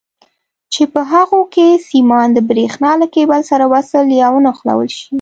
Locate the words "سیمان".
1.89-2.27